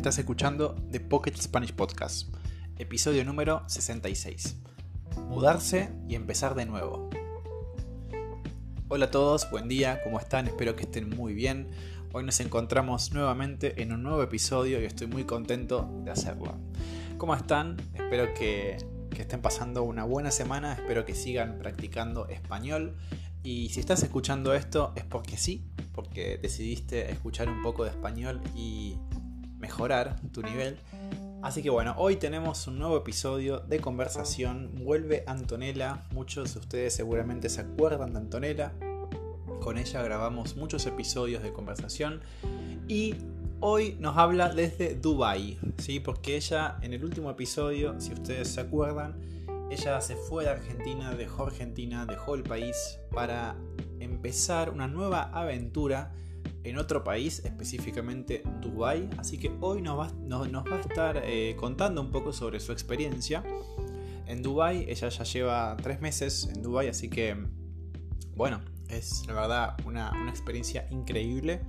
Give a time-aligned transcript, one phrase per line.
[0.00, 2.34] Estás escuchando The Pocket Spanish Podcast,
[2.78, 4.56] episodio número 66.
[5.28, 7.10] Mudarse y empezar de nuevo.
[8.88, 10.46] Hola a todos, buen día, ¿cómo están?
[10.46, 11.68] Espero que estén muy bien.
[12.14, 16.54] Hoy nos encontramos nuevamente en un nuevo episodio y estoy muy contento de hacerlo.
[17.18, 17.76] ¿Cómo están?
[17.92, 18.78] Espero que,
[19.10, 22.96] que estén pasando una buena semana, espero que sigan practicando español.
[23.42, 28.40] Y si estás escuchando esto es porque sí, porque decidiste escuchar un poco de español
[28.56, 28.96] y
[29.60, 30.78] mejorar tu nivel.
[31.42, 34.70] Así que bueno, hoy tenemos un nuevo episodio de conversación.
[34.84, 36.02] Vuelve Antonella.
[36.12, 38.72] Muchos de ustedes seguramente se acuerdan de Antonella.
[39.60, 42.20] Con ella grabamos muchos episodios de conversación.
[42.88, 43.14] Y
[43.60, 46.00] hoy nos habla desde Dubai, ¿sí?
[46.00, 49.14] Porque ella en el último episodio, si ustedes se acuerdan,
[49.70, 53.56] ella se fue de Argentina, dejó Argentina, dejó el país para
[54.00, 56.12] empezar una nueva aventura
[56.64, 59.08] en otro país, específicamente Dubai.
[59.18, 63.42] Así que hoy nos va, a estar eh, contando un poco sobre su experiencia
[64.26, 64.86] en Dubai.
[64.88, 67.36] Ella ya lleva tres meses en Dubai, así que
[68.34, 71.60] bueno, es la verdad una experiencia increíble.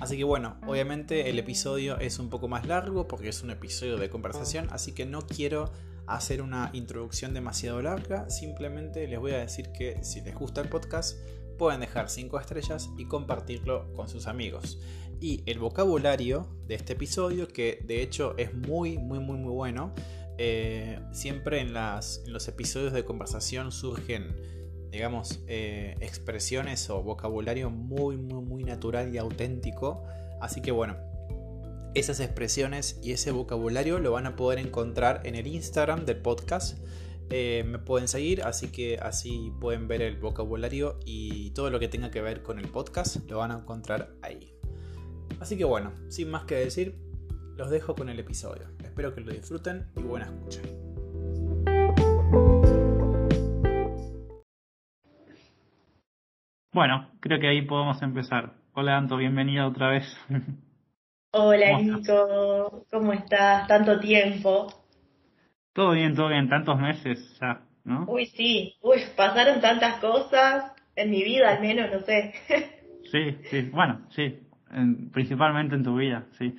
[0.00, 3.98] Así que bueno, obviamente el episodio es un poco más largo porque es un episodio
[3.98, 5.70] de conversación, así que no quiero
[6.08, 10.68] hacer una introducción demasiado larga, simplemente les voy a decir que si les gusta el
[10.68, 11.16] podcast,
[11.62, 14.80] pueden dejar 5 estrellas y compartirlo con sus amigos.
[15.20, 19.94] Y el vocabulario de este episodio, que de hecho es muy, muy, muy, muy bueno,
[20.38, 24.34] eh, siempre en, las, los episodios de conversación surgen,
[24.90, 30.02] digamos, eh, expresiones o vocabulario muy, muy, muy natural y auténtico.
[30.40, 30.96] Así que bueno,
[31.94, 36.78] esas expresiones y ese vocabulario lo van a poder encontrar en el Instagram del podcast
[37.34, 41.88] eh, me pueden seguir, así que así pueden ver el vocabulario y todo lo que
[41.88, 44.52] tenga que ver con el podcast lo van a encontrar ahí.
[45.40, 46.94] Así que bueno, sin más que decir,
[47.56, 48.68] los dejo con el episodio.
[48.84, 50.60] Espero que lo disfruten y buena escucha.
[56.74, 58.56] Bueno, creo que ahí podemos empezar.
[58.74, 60.04] Hola Anto, bienvenida otra vez.
[61.32, 63.66] Hola Nico, ¿cómo estás?
[63.68, 64.81] Tanto tiempo.
[65.72, 68.04] Todo bien, todo bien, tantos meses ya, ¿no?
[68.08, 72.34] Uy, sí, uy, pasaron tantas cosas en mi vida al menos, no sé.
[73.10, 74.38] sí, sí, bueno, sí,
[75.12, 76.54] principalmente en tu vida, sí.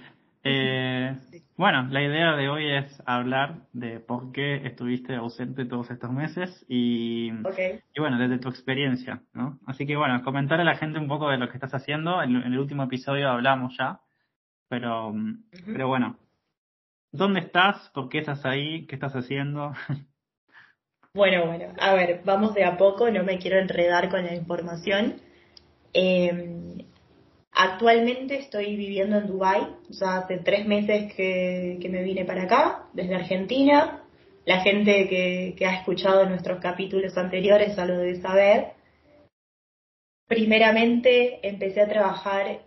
[0.45, 1.15] Eh,
[1.55, 6.65] Bueno, la idea de hoy es hablar de por qué estuviste ausente todos estos meses
[6.67, 9.59] y, y bueno, desde tu experiencia, ¿no?
[9.65, 12.21] Así que bueno, comentar a la gente un poco de lo que estás haciendo.
[12.21, 14.01] En, el último episodio hablamos ya,
[14.67, 15.13] pero,
[15.65, 16.17] pero bueno,
[17.13, 17.91] ¿Dónde estás?
[17.93, 18.87] ¿Por qué estás ahí?
[18.87, 19.73] ¿Qué estás haciendo?
[21.15, 25.21] Bueno, bueno, a ver, vamos de a poco, no me quiero enredar con la información.
[25.93, 26.87] Em,
[27.51, 33.13] actualmente estoy viviendo en Dubai, ya hace tres meses que, me vine para acá, desde
[33.13, 34.01] Argentina.
[34.45, 38.71] La gente que, ha escuchado nuestros capítulos anteriores ya lo debe saber.
[40.27, 42.61] Primeramente empecé a trabajar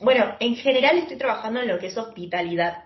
[0.00, 2.84] bueno, en general estoy trabajando en lo que es hospitalidad.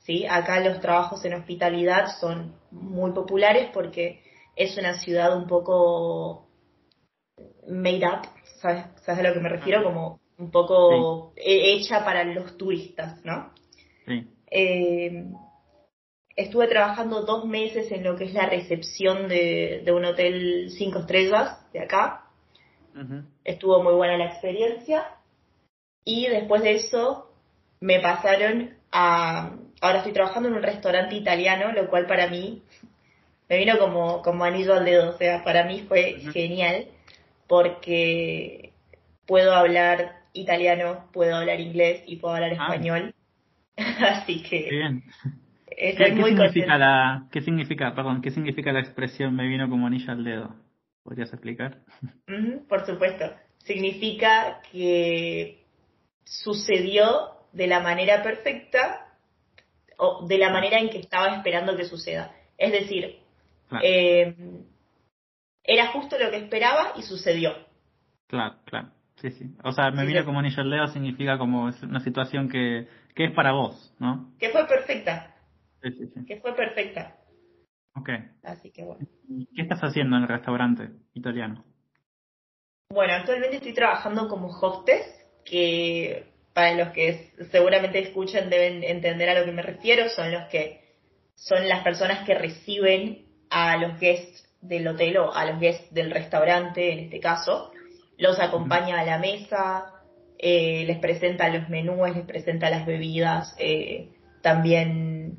[0.00, 0.26] ¿sí?
[0.26, 4.22] Acá los trabajos en hospitalidad son muy populares porque
[4.56, 6.48] es una ciudad un poco
[7.68, 8.26] made up,
[8.60, 9.84] ¿sabes, ¿Sabes a lo que me refiero?
[9.84, 13.52] Como un poco hecha para los turistas, ¿no?
[14.06, 14.26] Sí.
[14.50, 15.24] Eh,
[16.38, 21.58] estuve trabajando dos meses en lo que es la recepción de, un hotel cinco estrellas
[21.72, 22.24] de acá.
[23.44, 25.04] Estuvo muy buena la experiencia.
[26.08, 27.30] Y después de eso
[27.80, 29.50] me pasaron a...
[29.82, 32.62] Ahora estoy trabajando en un restaurante italiano, lo cual para mí
[33.46, 35.10] me vino como, como anillo al dedo.
[35.10, 36.86] O sea, para mí fue genial
[37.46, 38.72] porque
[39.26, 42.64] puedo hablar italiano, puedo hablar inglés y puedo hablar ah.
[42.64, 43.14] español.
[43.76, 44.66] Así que...
[44.70, 45.04] Bien.
[45.76, 50.10] ¿Qué, muy significa la, ¿Qué significa, perdón, qué significa la expresión me vino como anillo
[50.10, 50.56] al dedo?
[51.02, 51.80] ¿Podrías explicar?
[52.66, 53.26] por supuesto.
[53.58, 55.67] Significa que
[56.28, 59.06] sucedió de la manera perfecta
[59.96, 62.32] o de la manera en que estaba esperando que suceda.
[62.56, 63.18] Es decir,
[63.82, 64.34] eh,
[65.64, 67.54] era justo lo que esperaba y sucedió.
[68.26, 68.90] Claro, claro.
[69.16, 69.46] Sí, sí.
[69.64, 73.32] O sea, me vino como anillo al dedo significa como una situación que, que es
[73.32, 74.32] para vos, ¿no?
[74.38, 75.34] Que fue perfecta.
[75.82, 76.26] Sí, sí, sí.
[76.26, 77.16] Que fue perfecta.
[77.96, 78.10] Ok.
[78.44, 79.04] Así que bueno.
[79.54, 81.64] ¿Qué estás haciendo en el restaurante italiano?
[82.90, 89.38] Bueno, actualmente estoy trabajando como hostess que para los que seguramente escuchen deben entender a
[89.38, 90.80] lo que me refiero, son los que
[91.34, 96.10] son las personas que reciben a los guests del hotel o a los guests del
[96.10, 97.70] restaurante, en este caso,
[98.16, 99.94] los acompaña a la mesa,
[100.38, 104.08] eh, les presenta los menús, les presenta las bebidas, eh,
[104.42, 105.38] también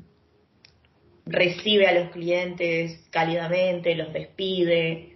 [1.26, 5.09] recibe a los clientes cálidamente, los despide,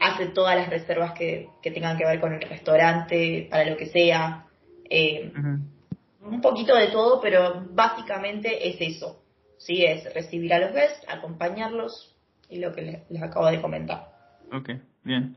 [0.00, 4.46] hace todas las reservas que, tengan que ver con el restaurante, para lo que sea.
[4.88, 5.32] Eh,
[6.22, 9.22] un poquito de todo, pero básicamente es eso.
[9.58, 12.16] Sí, es recibir a los guests, acompañarlos
[12.48, 14.08] y lo que les, acabo de comentar.
[14.52, 14.70] Ok,
[15.02, 15.36] bien.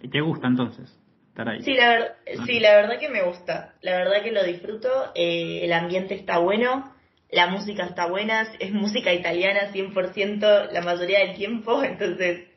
[0.00, 0.94] ¿Y te gusta entonces
[1.28, 1.62] estar ahí?
[1.62, 3.74] Sí, la, sí, la verdad que me gusta.
[3.80, 4.88] La verdad que lo disfruto.
[5.14, 6.96] Eh, el ambiente está bueno
[7.30, 12.48] la música está buena, es música italiana 100% la mayoría del tiempo, entonces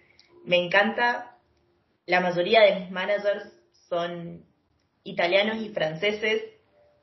[0.45, 1.37] me encanta.
[2.05, 3.53] La mayoría de mis managers
[3.87, 4.43] son
[5.03, 6.43] italianos y franceses,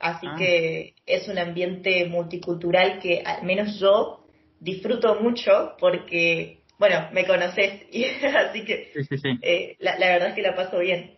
[0.00, 0.34] así ah.
[0.36, 4.26] que es un ambiente multicultural que al menos yo
[4.60, 8.04] disfruto mucho porque, bueno, me conoces, y,
[8.36, 8.92] así que
[9.42, 11.14] eh, la, la verdad es que la paso bien.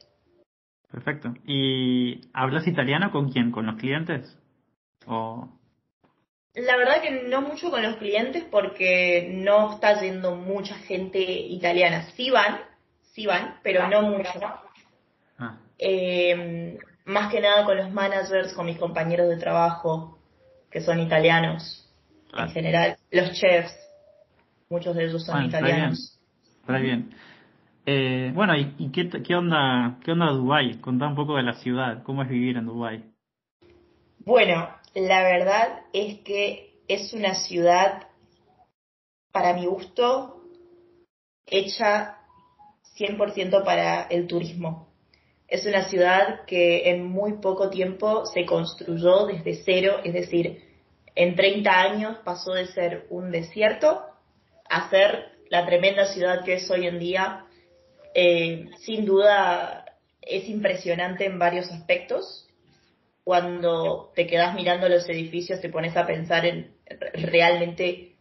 [0.90, 1.34] Perfecto.
[1.46, 3.50] ¿Y hablas italiano con quién?
[3.50, 4.38] ¿Con los clientes?
[5.06, 5.48] ¿O
[6.60, 12.06] la verdad que no mucho con los clientes porque no está yendo mucha gente italiana.
[12.16, 12.60] Sí van,
[13.12, 14.30] sí van, pero no mucho.
[15.38, 15.56] Ah.
[15.78, 20.18] Eh, más que nada con los managers, con mis compañeros de trabajo,
[20.70, 21.88] que son italianos
[22.32, 22.48] en ah.
[22.48, 22.96] general.
[23.10, 23.74] Los chefs,
[24.68, 26.18] muchos de ellos son italianos.
[26.60, 27.14] Está bien.
[27.86, 30.74] Eh, bueno, ¿y, qué, qué, onda qué onda Dubái?
[30.78, 33.02] Contá un poco de la ciudad, ¿cómo es vivir en Dubái?
[34.18, 38.08] Bueno, la verdad es que es una ciudad,
[39.32, 40.42] para mi gusto,
[41.46, 42.18] hecha
[42.96, 44.88] 100% para el turismo.
[45.46, 50.62] Es una ciudad que en muy poco tiempo se construyó desde cero, es decir,
[51.14, 54.04] en 30 años pasó de ser un desierto
[54.68, 57.44] a ser la tremenda ciudad que es hoy en día.
[58.14, 59.84] Eh, sin duda
[60.20, 62.47] es impresionante en varios aspectos
[63.28, 66.72] cuando te quedas mirando los edificios te pones a pensar en
[67.12, 68.16] realmente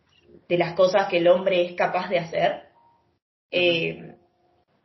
[0.49, 2.63] de las cosas que el hombre es capaz de hacer.
[3.49, 4.15] Eh,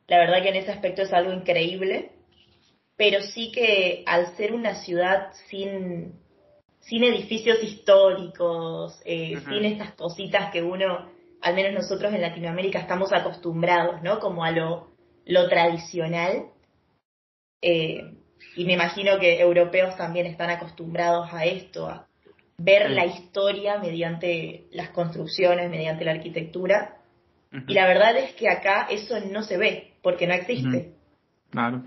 [0.06, 2.12] la verdad que en ese aspecto es algo increíble,
[2.96, 6.20] pero sí que al ser una ciudad sin,
[6.78, 11.10] sin edificios históricos, eh, sin estas cositas que uno,
[11.40, 14.20] al menos nosotros en Latinoamérica, estamos acostumbrados, ¿no?
[14.20, 14.92] Como a lo,
[15.24, 16.44] lo tradicional.
[17.60, 18.21] Eh,
[18.56, 22.06] y me imagino que europeos también están acostumbrados a esto, a
[22.58, 26.98] ver la historia mediante las construcciones, mediante la arquitectura.
[27.66, 30.94] Y la verdad es que acá eso no se ve, porque no existe.
[31.50, 31.82] Claro.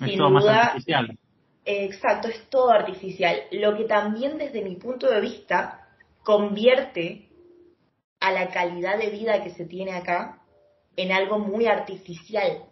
[0.00, 1.18] es todo más artificial.
[1.64, 3.36] Exacto, es todo artificial.
[3.52, 5.86] Lo que también desde mi punto de vista
[6.22, 7.28] convierte
[8.20, 10.42] a la calidad de vida que se tiene acá
[10.96, 12.64] en algo muy artificial,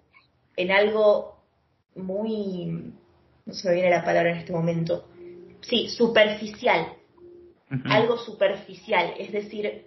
[0.57, 1.36] en algo
[1.97, 2.93] muy
[3.47, 5.09] no se me viene la palabra en este momento,
[5.61, 6.95] sí, superficial,
[7.85, 9.87] algo superficial, es decir,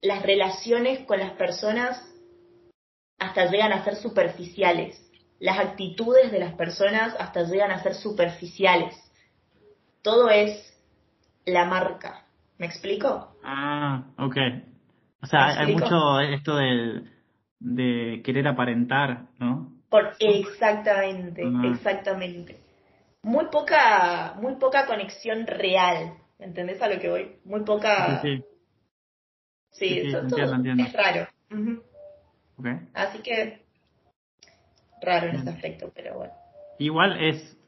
[0.00, 2.00] las relaciones con las personas
[3.18, 4.96] hasta llegan a ser superficiales,
[5.40, 8.94] las actitudes de las personas hasta llegan a ser superficiales,
[10.02, 10.66] todo es
[11.44, 12.26] la marca,
[12.58, 13.36] ¿me explico?
[13.42, 14.36] Ah, ok.
[15.22, 17.02] O sea, hay mucho esto de,
[17.58, 19.79] de querer aparentar, ¿no?
[19.90, 22.56] Por, exactamente, exactamente.
[23.22, 26.14] Muy poca, muy poca conexión real.
[26.38, 27.36] ¿Entendés a lo que voy?
[27.44, 28.22] Muy poca.
[28.22, 28.42] Sí,
[29.72, 29.98] sí.
[29.98, 31.26] eso es raro.
[32.94, 33.64] Así que
[35.02, 36.32] raro en ese aspecto, pero bueno.
[36.78, 37.58] Igual es,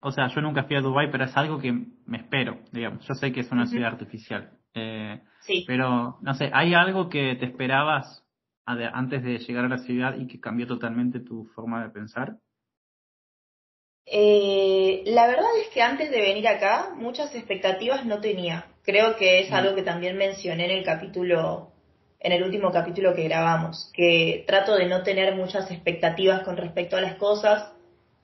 [0.00, 3.06] o sea, yo nunca fui a Dubai, pero es algo que me espero, digamos.
[3.06, 4.50] Yo sé que es una ciudad artificial.
[4.74, 5.64] Eh, sí.
[5.66, 8.24] Pero, no sé, ¿hay algo que te esperabas
[8.68, 12.36] antes de llegar a la ciudad y que cambió totalmente tu forma de pensar?
[14.04, 18.66] Eh, la verdad es que antes de venir acá muchas expectativas no tenía.
[18.82, 19.54] Creo que es mm.
[19.54, 21.72] algo que también mencioné en el capítulo,
[22.20, 26.96] en el último capítulo que grabamos, que trato de no tener muchas expectativas con respecto
[26.96, 27.72] a las cosas,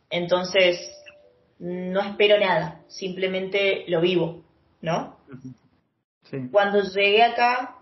[0.09, 0.91] entonces
[1.59, 4.43] no espero nada, simplemente lo vivo,
[4.81, 5.19] ¿no?
[6.51, 7.74] Cuando llegué acá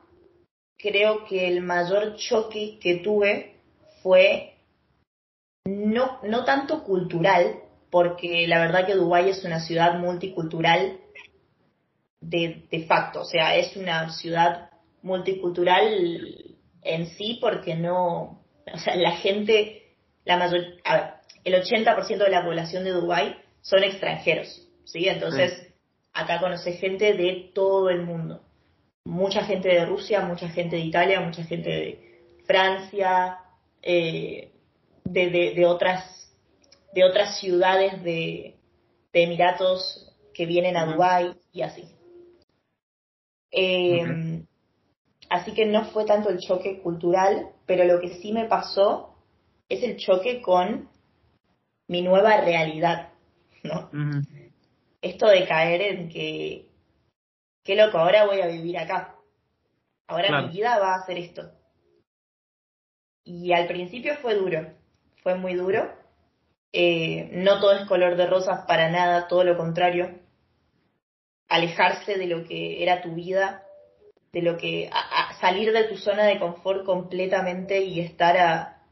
[0.82, 3.60] creo que el mayor choque que tuve
[4.02, 4.56] fue
[5.64, 10.98] no, no tanto cultural, porque la verdad que Dubái es una ciudad multicultural
[12.20, 14.70] de, de facto, o sea, es una ciudad
[15.02, 21.12] multicultural en sí porque no, o sea, la gente, la mayor, a ver,
[21.44, 25.08] el 80% de la población de Dubái son extranjeros, ¿sí?
[25.08, 25.72] Entonces,
[26.12, 28.42] acá conoce gente de todo el mundo
[29.04, 33.38] mucha gente de Rusia, mucha gente de Italia, mucha gente de Francia,
[33.82, 34.52] eh,
[35.04, 36.32] de, de, otras,
[36.94, 38.56] de otras ciudades de,
[39.12, 41.84] de Emiratos que vienen a Dubái y así.
[43.50, 44.42] Eh,
[45.28, 49.16] así que no fue tanto el choque cultural, pero lo que sí me pasó
[49.68, 50.88] es el choque con
[51.88, 53.10] mi nueva realidad,
[53.62, 53.90] ¿no?
[55.02, 56.71] Esto de caer en que,
[57.64, 59.16] qué loco, ahora voy a vivir acá.
[60.06, 61.50] Ahora mi vida va a ser esto.
[63.24, 64.72] Y al principio fue duro,
[65.22, 65.90] fue muy duro.
[66.72, 70.18] Eh, no todo es color de rosas para nada, todo lo contrario.
[71.48, 73.62] Alejarse de lo que era tu vida,
[74.32, 74.90] de lo que
[75.40, 78.82] salir de tu zona de confort completamente y estar a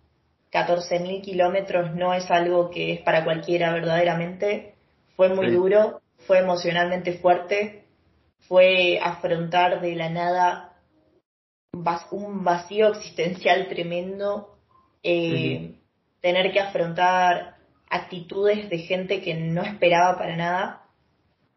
[0.52, 4.74] 14.000 kilómetros no es algo que es para cualquiera verdaderamente.
[5.16, 7.79] Fue muy duro, fue emocionalmente fuerte,
[8.48, 10.70] fue afrontar de la nada
[12.10, 14.58] un vacío existencial tremendo,
[15.02, 15.76] eh,
[16.20, 17.56] tener que afrontar
[17.88, 20.82] actitudes de gente que no esperaba para nada.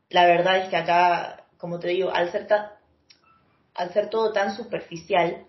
[0.10, 2.48] La verdad es que acá, como te digo, al ser,
[3.74, 5.46] al ser todo tan superficial,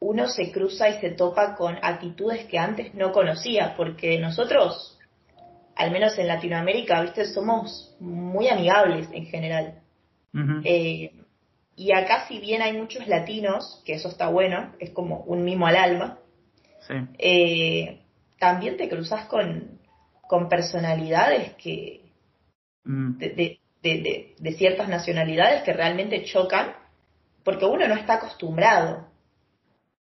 [0.00, 4.98] uno se cruza y se topa con actitudes que antes no conocía, porque nosotros,
[5.76, 9.79] al menos en Latinoamérica, viste, somos muy amigables en general.
[11.80, 15.66] Y acá, si bien hay muchos latinos, que eso está bueno, es como un mimo
[15.66, 16.18] al alma,
[17.16, 18.02] eh,
[18.38, 19.80] también te cruzas con,
[20.28, 22.12] con personalidades que
[22.84, 23.16] mm.
[23.16, 26.74] de, de, de, ciertas nacionalidades que realmente chocan
[27.44, 29.08] porque uno no está acostumbrado.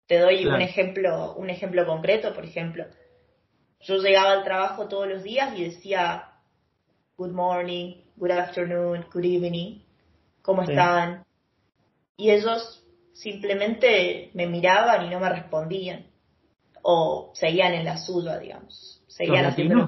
[0.07, 2.85] Te doy un ejemplo, un ejemplo concreto, por ejemplo.
[3.81, 6.31] Yo llegaba al trabajo todos los días y decía
[7.15, 9.81] good morning, good afternoon, good evening,
[10.49, 11.25] ¿cómo están?
[12.17, 16.07] y ellos simplemente me miraban y no me respondían.
[16.81, 19.87] O seguían en la suya, digamos, seguían haciendo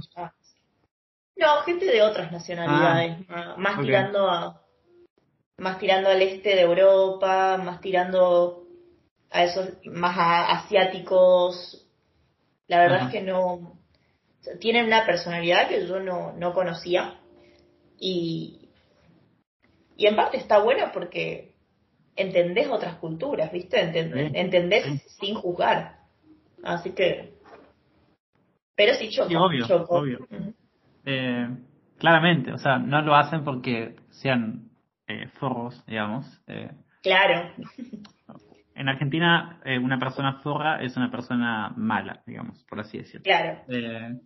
[1.35, 4.61] No, gente de otras nacionalidades, ah, más tirando a
[5.57, 8.67] más tirando al este de Europa, más tirando
[9.31, 10.15] a esos más
[10.63, 11.87] asiáticos.
[12.67, 13.79] La verdad es que no
[14.59, 17.19] tienen una personalidad que yo no, no conocía.
[17.97, 18.60] Y
[19.97, 21.51] y en parte está bueno porque
[22.15, 23.79] entendés otras culturas, ¿viste?
[23.81, 25.99] Entendés, sin juzgar.
[26.63, 27.33] Así que...
[28.75, 29.37] Pero sí choco.
[29.37, 30.27] obvio, obvio.
[31.05, 31.47] Eh,
[31.97, 34.69] claramente, o sea, no lo hacen porque sean
[35.07, 36.25] eh, forros, digamos.
[36.47, 36.71] Eh.
[37.01, 37.51] claro.
[38.73, 43.21] En Argentina, una persona forra es una persona mala, digamos, por así decirlo.
[43.21, 43.59] Claro.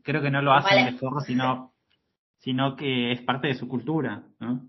[0.01, 1.74] creo que no lo hacen de forro, sino,
[2.38, 4.62] sino que es parte de su cultura, ¿no?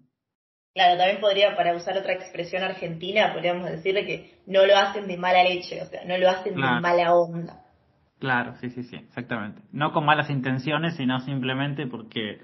[0.76, 5.16] Claro, también podría, para usar otra expresión argentina, podríamos decirle que no lo hacen de
[5.16, 7.64] mala leche, o sea, no lo hacen de mala onda.
[8.18, 9.62] Claro, sí, sí, sí, exactamente.
[9.72, 12.42] No con malas intenciones, sino simplemente porque,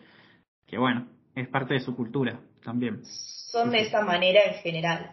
[0.67, 3.05] que bueno, es parte de su cultura también.
[3.05, 5.11] Son de esa manera en general.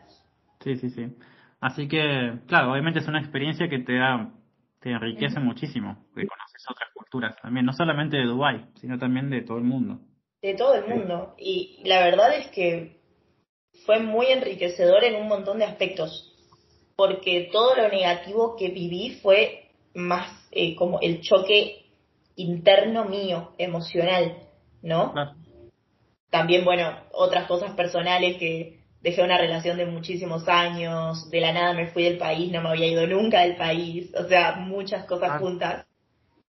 [0.61, 1.13] Sí, sí, sí.
[1.59, 4.31] Así que, claro, obviamente es una experiencia que te da,
[4.79, 9.41] te enriquece muchísimo, porque conoces otras culturas también, no solamente de Dubái, sino también de
[9.41, 9.99] todo el mundo.
[10.41, 11.35] De todo el mundo.
[11.38, 12.99] Y la verdad es que
[13.85, 16.33] fue muy enriquecedor en un montón de aspectos,
[16.95, 21.85] porque todo lo negativo que viví fue más eh, como el choque
[22.35, 24.38] interno mío, emocional,
[24.81, 25.13] ¿no?
[26.29, 31.73] También, bueno, otras cosas personales que dejé una relación de muchísimos años, de la nada
[31.73, 35.31] me fui del país, no me había ido nunca del país, o sea, muchas cosas
[35.33, 35.39] ah.
[35.39, 35.85] juntas.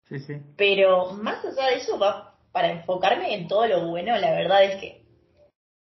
[0.07, 0.35] Sí, sí.
[0.55, 4.75] Pero más allá de eso, va, para enfocarme en todo lo bueno, la verdad es
[4.79, 5.04] que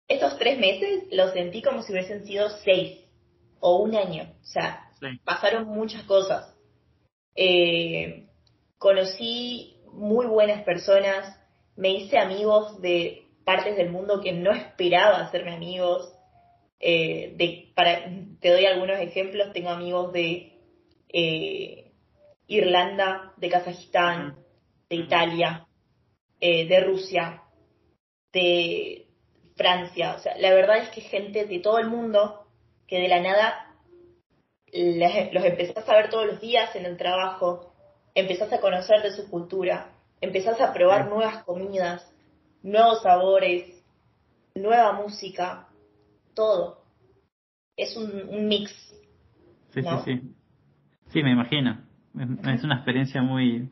[0.07, 2.99] estos tres meses los sentí como si hubiesen sido seis
[3.59, 4.33] o un año.
[4.41, 4.89] O sea,
[5.23, 6.53] pasaron muchas cosas.
[7.35, 8.27] Eh,
[8.77, 11.39] conocí muy buenas personas,
[11.75, 16.09] me hice amigos de partes del mundo que no esperaba hacerme amigos.
[16.79, 18.03] Eh, de, para,
[18.41, 20.59] te doy algunos ejemplos, tengo amigos de
[21.07, 21.93] eh,
[22.47, 24.37] Irlanda, de Kazajistán,
[24.89, 25.67] de Italia,
[26.41, 27.41] de Rusia,
[28.33, 29.12] de,
[29.55, 30.15] Francia.
[30.15, 32.45] O sea, la verdad es que gente de todo el mundo
[32.87, 33.73] que de la nada
[34.73, 37.73] los empezás a ver todos los días en el trabajo,
[38.15, 42.11] empezás a conocer de su cultura, empezás a probar nuevas comidas,
[42.63, 43.83] nuevos sabores,
[44.55, 45.67] nueva música,
[46.33, 46.83] todo.
[47.77, 48.71] Es un, mix.
[49.69, 50.21] Sí, sí, sí.
[51.09, 51.83] Sí, me imagino.
[52.53, 53.69] Es una experiencia muy...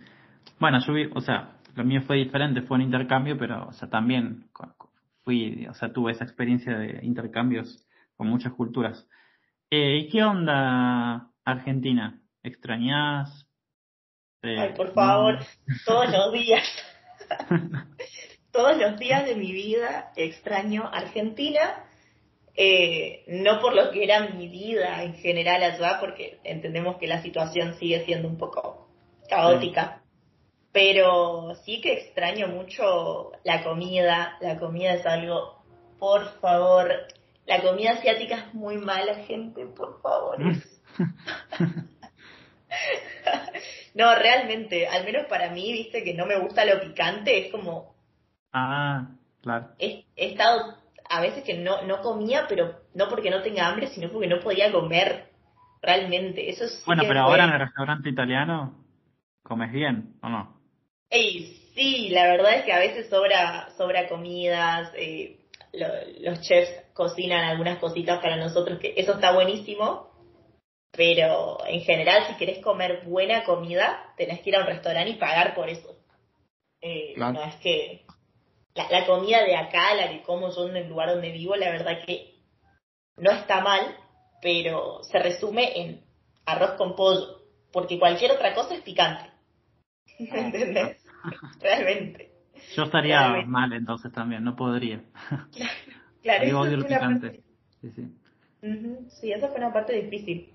[0.59, 3.89] Bueno, yo vi, o sea, lo mío fue diferente, fue un intercambio, pero, o sea,
[3.89, 4.45] también
[5.23, 7.85] fui, o sea, tuve esa experiencia de intercambios
[8.15, 9.07] con muchas culturas.
[9.69, 12.21] Eh, ¿Y qué onda Argentina?
[12.43, 13.47] ¿Extrañás?
[14.43, 15.39] Eh, Ay, por favor,
[15.85, 16.67] todos los días.
[18.51, 21.85] todos los días de mi vida extraño Argentina,
[22.55, 27.21] eh, no por lo que era mi vida en general allá, porque entendemos que la
[27.21, 28.89] situación sigue siendo un poco
[29.29, 30.00] caótica,
[30.71, 35.63] pero sí que extraño mucho la comida, la comida es algo,
[35.99, 36.91] por favor,
[37.45, 40.37] la comida asiática es muy mala, gente, por favor.
[43.95, 47.93] no, realmente, al menos para mí, viste, que no me gusta lo picante, es como...
[48.53, 49.09] Ah,
[49.41, 49.71] claro.
[49.79, 50.77] He, estado
[51.09, 54.39] a veces que no, no comía, pero no porque no tenga hambre, sino porque no
[54.39, 55.29] podía comer
[55.81, 56.49] realmente.
[56.49, 58.85] Eso es bueno, pero ahora en el restaurante italiano
[59.43, 60.60] comes bien, ¿o no?
[61.11, 65.41] Ey, sí, la verdad es que a veces sobra, sobra comidas, eh,
[65.73, 70.09] los chefs cocinan algunas cositas para nosotros, que eso está buenísimo,
[70.91, 75.15] pero en general, si querés comer buena comida, tenés que ir a un restaurante y
[75.15, 75.97] pagar por eso.
[76.81, 78.05] Eh, No es que
[78.73, 82.05] la, comida de acá, la que como yo en el lugar donde vivo, la verdad
[82.05, 82.35] que
[83.17, 83.97] no está mal,
[84.41, 86.05] pero se resume en
[86.45, 87.41] arroz con pollo,
[87.71, 89.29] porque cualquier otra cosa es picante.
[90.31, 90.39] Ah.
[90.39, 91.00] ¿Entendés?
[91.61, 92.31] Realmente.
[92.75, 95.03] Yo estaría mal entonces también, no podría.
[96.21, 96.59] Claro, claro.
[96.59, 97.43] odio el picante.
[97.81, 98.07] Sí, sí.
[99.19, 100.53] sí, esa fue una parte difícil.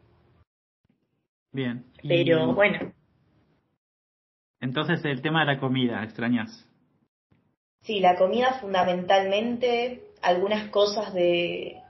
[1.51, 1.85] Bien.
[2.07, 2.93] Pero bueno.
[4.61, 6.69] Entonces el tema de la comida, ¿extrañas?
[7.83, 11.81] Sí, la comida fundamentalmente, algunas cosas de,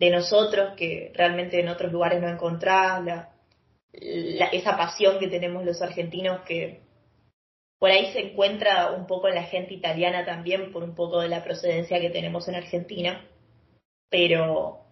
[0.00, 3.28] de nosotros que realmente en otros lugares no encontrás, la,
[4.52, 6.80] esa pasión que tenemos los argentinos que
[7.82, 11.26] por ahí se encuentra un poco en la gente italiana también, por un poco de
[11.26, 13.28] la procedencia que tenemos en Argentina.
[14.08, 14.86] Pero,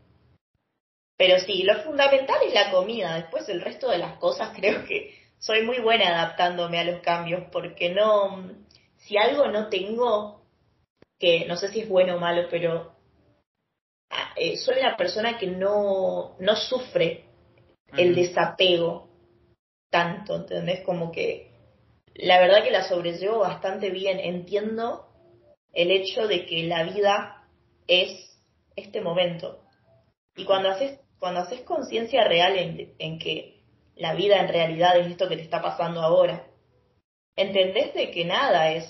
[1.17, 3.15] pero sí, lo fundamental es la comida.
[3.15, 7.45] Después el resto de las cosas creo que soy muy buena adaptándome a los cambios,
[7.53, 8.51] porque no,
[8.97, 10.43] si algo no tengo,
[11.17, 12.97] que no sé si es bueno o malo, pero
[14.11, 17.26] ah, eh, soy una persona que no, no sufre
[17.97, 19.09] el desapego
[19.91, 20.81] tanto, ¿entendés?
[20.81, 21.50] Como que
[22.15, 24.19] la verdad que la sobrellevo bastante bien.
[24.21, 25.07] Entiendo
[25.73, 27.45] el hecho de que la vida
[27.87, 28.41] es
[28.77, 29.63] este momento.
[30.37, 33.63] Y cuando haces, cuando haces conciencia real en, en, que
[33.97, 36.47] la vida en realidad es esto que te está pasando ahora,
[37.37, 38.87] entendés de que nada es,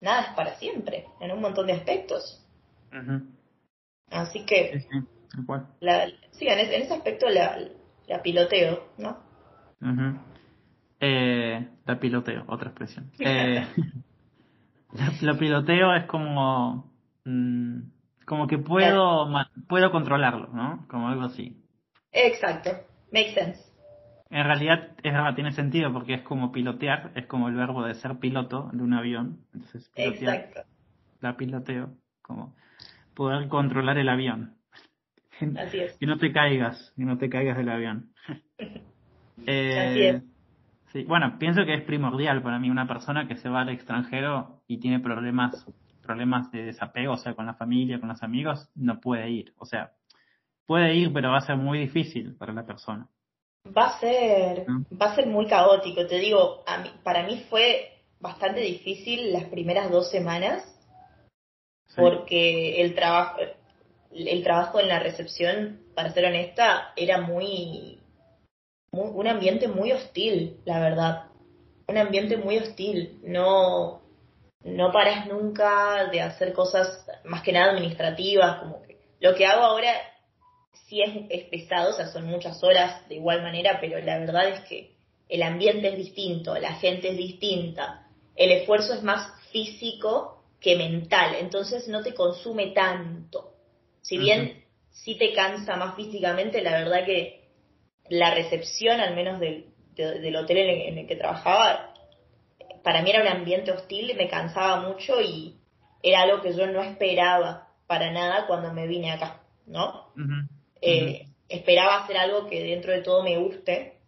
[0.00, 2.44] nada es para siempre, en un montón de aspectos.
[4.10, 4.88] Así que, sí,
[5.80, 7.58] la, sí en, ese, aspecto la,
[8.06, 9.18] la piloteo, ¿no?
[11.00, 13.10] Eh, la piloteo, otra expresión.
[13.18, 13.66] Eh,
[15.20, 16.92] la, piloteo es como,
[17.24, 17.80] mm,
[18.24, 19.28] como que puedo,
[19.68, 20.86] puedo controlarlo, ¿no?
[20.88, 21.62] Como algo así.
[22.12, 22.70] Exacto,
[23.12, 23.62] makes sense.
[24.30, 28.18] En realidad es tiene sentido porque es como pilotear, es como el verbo de ser
[28.18, 29.44] piloto de un avión.
[29.52, 30.62] Entonces, pilotear, Exacto.
[31.20, 31.90] La piloteo,
[32.22, 32.56] como
[33.14, 34.56] poder controlar el avión.
[35.58, 35.96] Así es.
[36.00, 38.12] Que no te caigas, que no te caigas del avión.
[39.46, 40.35] eh, Así es
[41.04, 44.78] bueno, pienso que es primordial para mí una persona que se va al extranjero y
[44.78, 45.66] tiene problemas,
[46.02, 49.54] problemas de desapego, o sea, con la familia, con los amigos, no puede ir.
[49.58, 49.92] O sea,
[50.66, 53.08] puede ir, pero va a ser muy difícil para la persona.
[53.76, 54.66] Va a ser,
[55.00, 56.06] va a ser muy caótico.
[56.06, 60.72] Te digo, a mí, para mí fue bastante difícil las primeras dos semanas
[61.96, 63.38] porque el trabajo,
[64.10, 68.00] el trabajo en la recepción, para ser honesta, era muy
[69.02, 71.24] un ambiente muy hostil, la verdad.
[71.88, 73.20] Un ambiente muy hostil.
[73.22, 74.02] No,
[74.62, 79.62] no paras nunca de hacer cosas más que nada administrativas, como que lo que hago
[79.62, 79.92] ahora
[80.88, 84.48] sí es, es pesado, o sea, son muchas horas de igual manera, pero la verdad
[84.48, 84.96] es que
[85.28, 91.36] el ambiente es distinto, la gente es distinta, el esfuerzo es más físico que mental,
[91.40, 93.54] entonces no te consume tanto.
[94.02, 97.45] Si bien sí te cansa más físicamente, la verdad que
[98.08, 101.94] la recepción, al menos del, del hotel en el, que trabajaba,
[102.82, 105.56] para mí era un ambiente hostil, me cansaba mucho y
[106.02, 110.12] era algo que yo no esperaba para nada cuando me vine acá, ¿no?
[110.80, 114.00] Eh, esperaba hacer algo que dentro de todo me guste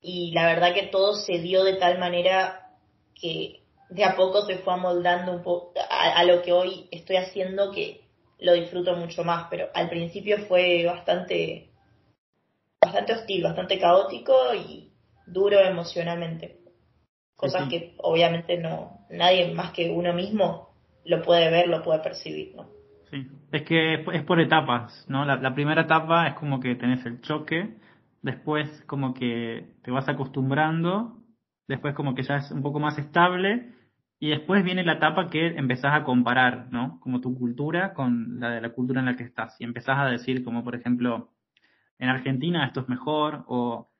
[0.00, 2.70] y la verdad que todo se dio de tal manera
[3.14, 7.72] que de a poco se fue amoldando un poco a, lo que hoy estoy haciendo
[7.72, 8.02] que
[8.38, 11.67] lo disfruto mucho más, pero al principio fue bastante
[12.80, 14.92] bastante hostil, bastante caótico y
[15.26, 16.60] duro emocionalmente.
[17.36, 22.54] Cosas que obviamente no, nadie más que uno mismo lo puede ver, lo puede percibir,
[22.56, 22.68] ¿no?
[23.10, 25.24] Sí, es que es por etapas, ¿no?
[25.24, 27.76] La, primera etapa es como que tenés el choque,
[28.22, 31.16] después como que te vas acostumbrando,
[31.68, 33.72] después como que ya es un poco más estable
[34.20, 36.98] Y después viene la etapa que empezás a comparar, ¿no?
[37.00, 39.54] Como tu cultura con la de la cultura en la que estás.
[39.60, 41.30] Y empezás a decir, como por ejemplo,
[41.98, 43.90] en Argentina esto es mejor o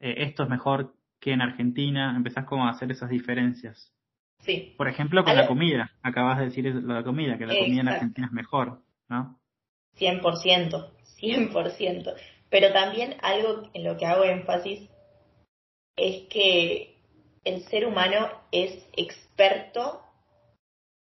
[0.00, 2.14] eh, esto es mejor que en Argentina.
[2.16, 3.92] Empezás como a hacer esas diferencias.
[4.38, 4.74] Sí.
[4.76, 5.90] Por ejemplo, con la comida.
[6.02, 9.40] Acabas de decir lo de la comida, que la comida en Argentina es mejor, ¿no?
[9.98, 12.14] 100%, 100%.
[12.50, 14.88] Pero también algo en lo que hago énfasis
[15.96, 16.98] es que
[17.44, 20.02] el ser humano es experto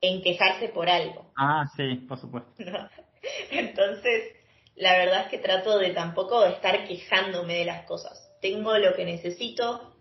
[0.02, 1.32] en quejarse por algo.
[1.36, 2.54] Ah, sí, por supuesto.
[3.52, 4.36] Entonces,
[4.76, 8.32] la verdad es que trato de tampoco estar quejándome de las cosas.
[8.42, 9.96] Tengo lo que necesito,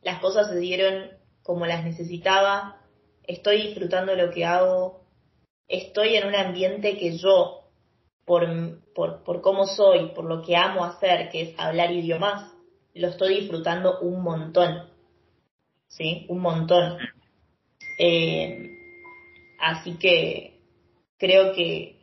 [0.00, 1.10] las cosas se dieron
[1.42, 2.80] como las necesitaba,
[3.24, 5.04] estoy disfrutando lo que hago,
[5.68, 7.70] estoy en un ambiente que yo,
[8.24, 8.46] por,
[8.94, 12.52] por, por cómo soy, por lo que amo hacer, que es hablar idiomas,
[12.94, 14.92] lo estoy disfrutando un montón.
[15.92, 16.26] ¿sí?
[16.28, 16.98] Un montón.
[17.98, 18.70] Eh,
[19.60, 20.60] así que
[21.18, 22.01] creo que,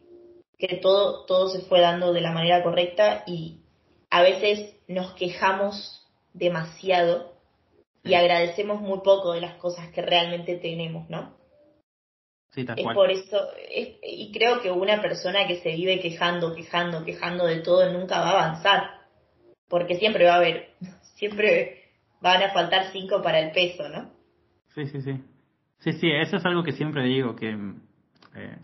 [0.60, 3.62] que todo, todo se fue dando de la manera correcta y
[4.10, 7.34] a veces nos quejamos demasiado
[8.04, 11.38] y agradecemos muy poco de las cosas que realmente tenemos, ¿no?
[12.52, 13.38] Sí, tal es por eso,
[14.04, 18.32] y creo que una persona que se vive quejando, quejando, quejando de todo nunca va
[18.32, 18.89] a avanzar,
[19.67, 20.72] porque siempre va a haber,
[21.15, 21.84] siempre
[22.22, 24.12] van a faltar cinco para el peso, ¿no?
[24.74, 25.24] Sí, sí, sí.
[25.80, 27.52] Sí, sí, eso es algo que siempre digo, que
[28.36, 28.58] eh,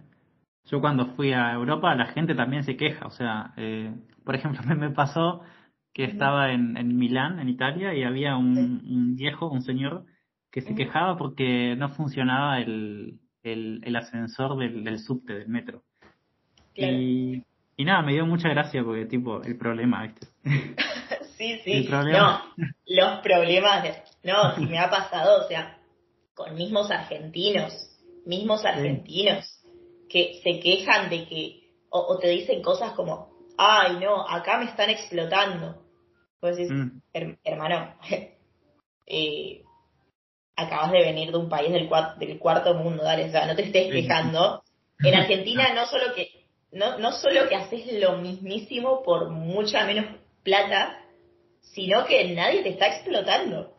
[0.66, 4.62] yo cuando fui a Europa la gente también se queja, o sea, eh, por ejemplo,
[4.76, 5.42] me pasó
[5.94, 10.06] que estaba en, en Milán, en Italia, y había un, viejo, un señor,
[10.52, 15.84] que se quejaba porque no funcionaba el, el, el ascensor del, del subte, del metro.
[16.76, 17.44] Y,
[17.78, 20.28] y nada, me dio mucha gracia porque, tipo, el problema, ¿viste?
[21.38, 21.88] sí, sí.
[21.90, 22.42] No,
[22.88, 25.78] los problemas, no, si me ha pasado, o sea,
[26.34, 27.74] con mismos argentinos,
[28.26, 29.46] mismos argentinos,
[30.10, 34.90] que se quejan de que, o, te dicen cosas como, ay, no, acá me están
[34.90, 35.84] explotando.
[36.40, 37.38] Pues decís, mm.
[37.44, 37.96] hermano,
[39.06, 39.64] eh,
[40.56, 43.64] acabas de venir de un país del, del cuarto mundo, dale, o sea, no te
[43.64, 44.62] estés quejando.
[45.04, 50.06] En Argentina no solo que, no, no solo que haces lo mismísimo por mucha menos
[50.42, 51.02] plata,
[51.62, 53.74] sino que nadie te está explotando.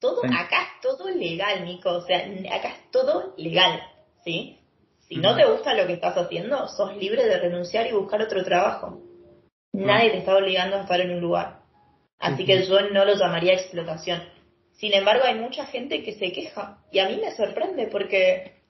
[0.00, 2.18] Todo, acá es todo legal, Nico, o sea,
[2.52, 3.80] acá es todo legal,
[4.24, 4.59] ¿sí?
[5.10, 8.42] Si no te gusta lo que estás haciendo, sos libre de renunciar y buscar otro
[8.42, 9.02] trabajo.
[9.72, 11.60] Nadie te está obligando a estar en un lugar.
[12.18, 14.22] Así que yo no lo llamaría explotación.
[14.72, 18.62] Sin embargo, hay mucha gente que se queja y a mí me sorprende porque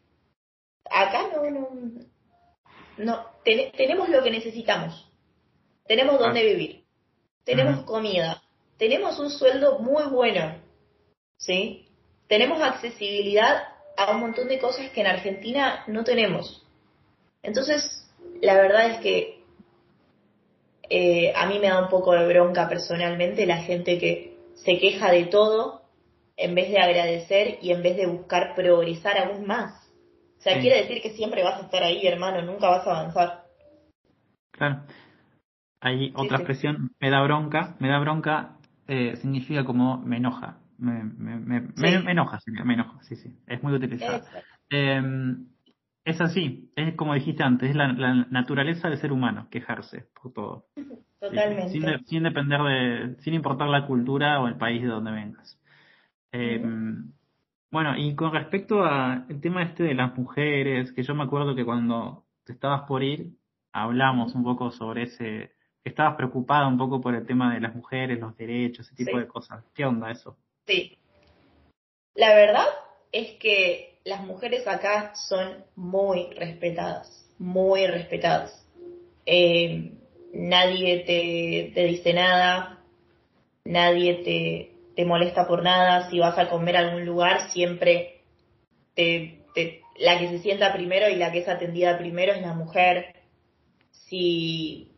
[0.90, 1.68] acá no, no,
[2.96, 5.08] no tenemos lo que necesitamos.
[5.86, 6.84] Tenemos donde vivir.
[7.44, 8.42] Tenemos comida
[8.80, 10.58] tenemos un sueldo muy bueno,
[11.36, 11.86] ¿sí?
[12.28, 13.62] Tenemos accesibilidad
[14.04, 16.66] a un montón de cosas que en Argentina no tenemos.
[17.42, 18.08] Entonces,
[18.40, 19.42] la verdad es que
[20.88, 25.10] eh, a mí me da un poco de bronca personalmente la gente que se queja
[25.12, 25.82] de todo
[26.36, 29.88] en vez de agradecer y en vez de buscar progresar aún más.
[30.38, 33.44] O sea, quiere decir que siempre vas a estar ahí, hermano, nunca vas a avanzar.
[34.52, 34.82] Claro.
[35.82, 38.56] Hay otra expresión, me da bronca, me da bronca
[38.88, 40.58] eh, significa como me enoja.
[40.80, 43.36] Me, me, me, me, enoja, me enoja, sí, sí.
[43.46, 44.24] Es muy utilizado.
[44.70, 45.46] Em,
[46.04, 47.92] es así, es como dijiste antes, es la,
[48.30, 50.64] naturaleza del ser humano, quejarse por todo.
[51.20, 51.70] Totalmente.
[52.06, 55.60] Sin, depender de, sin importar la cultura o el país de donde vengas.
[56.32, 57.12] Em,
[57.70, 61.64] bueno, y con respecto al tema este de las mujeres, que yo me acuerdo que
[61.64, 63.32] cuando te estabas por ir,
[63.72, 65.52] hablamos un poco sobre ese,
[65.84, 69.26] estabas preocupada un poco por el tema de las mujeres, los derechos, ese tipo de
[69.26, 69.62] cosas.
[69.74, 70.38] ¿Qué onda eso?
[70.66, 70.98] Sí.
[72.14, 72.66] La verdad
[73.12, 78.66] es que las mujeres acá son muy respetadas, muy respetadas.
[79.26, 79.92] Eh,
[80.32, 82.82] nadie te, te, dice nada,
[83.64, 86.10] nadie te, te, molesta por nada.
[86.10, 88.22] Si vas a comer a algún lugar, siempre
[88.94, 92.54] te, te, la que se sienta primero y la que es atendida primero es la
[92.54, 93.14] mujer.
[93.90, 94.90] Si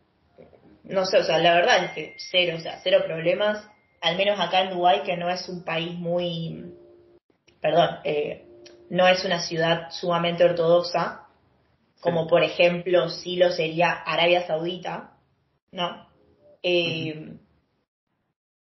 [0.83, 3.65] no sé, o sea, la verdad es que cero, o sea, cero problemas,
[4.03, 6.73] al menos acá en Dubái, que no es un país muy,
[7.61, 8.45] perdón, eh,
[8.89, 11.25] no es una ciudad sumamente ortodoxa,
[12.01, 15.13] como por ejemplo sí lo sería Arabia Saudita,
[15.71, 16.05] ¿no?
[16.61, 17.37] Eh,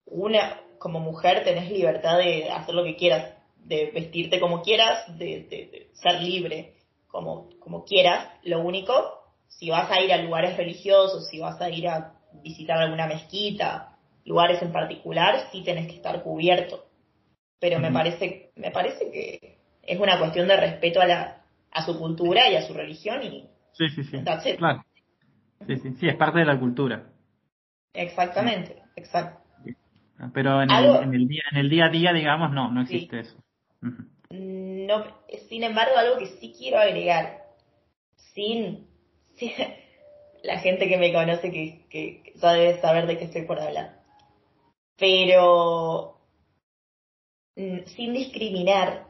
[0.07, 5.43] una, como mujer tenés libertad de hacer lo que quieras, de vestirte como quieras, de,
[5.51, 6.77] de ser libre
[7.09, 8.93] como, como quieras, lo único
[9.49, 13.96] si vas a ir a lugares religiosos, si vas a ir a visitar alguna mezquita,
[14.27, 16.85] lugares en particular, sí tenés que estar cubierto.
[17.59, 21.99] Pero me parece, me parece que es una cuestión de respeto a, la, a su
[21.99, 24.19] cultura y a su religión y sí, sí, sí.
[24.59, 24.85] Claro.
[25.67, 27.07] Sí, sí, sí, es parte de la cultura.
[27.95, 29.41] Exactamente, exacto.
[30.33, 33.21] Pero en el, en el, día, en el día a día, digamos, no, no existe
[33.21, 33.37] eso.
[34.31, 35.05] No,
[35.49, 37.43] sin embargo, algo que sí quiero agregar,
[38.35, 38.87] sin,
[40.43, 43.96] la gente que me conoce que, que, debe saber de qué estoy por hablar,
[44.99, 46.19] pero
[47.57, 49.07] mm, sin discriminar,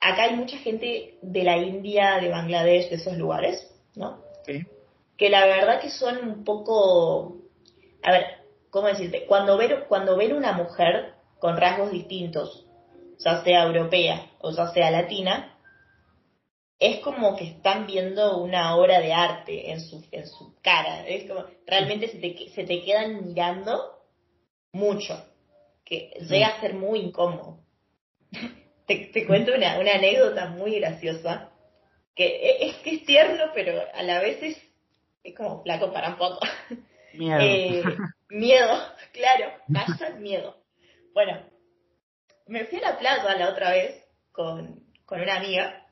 [0.00, 4.22] acá hay mucha gente de la India, de Bangladesh, de esos lugares, ¿no?
[4.44, 4.64] Sí.
[5.16, 7.36] Que la verdad que son un poco,
[8.02, 8.26] a ver,
[8.70, 9.26] ¿cómo decirte?
[9.26, 12.66] Cuando ven, cuando ven una mujer con rasgos distintos,
[13.18, 15.56] ya sea europea o ya sea latina,
[16.78, 21.06] es como que están viendo una obra de arte en su, en su cara.
[21.06, 23.99] Es como, realmente se te, se te quedan mirando
[24.72, 25.24] mucho,
[25.84, 27.60] que llega a ser muy incómodo.
[28.86, 31.50] te, te cuento una, una anécdota muy graciosa,
[32.14, 34.58] que e, es que es tierno, pero a la vez es,
[35.22, 36.40] es como flaco para un poco.
[37.14, 37.40] Miedo.
[37.40, 37.82] Eh,
[38.28, 38.78] miedo,
[39.12, 40.56] claro, calla miedo.
[41.12, 41.44] Bueno,
[42.46, 45.88] me fui a la playa la otra vez con, con una amiga,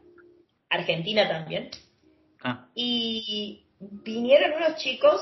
[0.70, 1.70] argentina también,
[2.44, 2.68] ah.
[2.74, 5.20] y vinieron unos chicos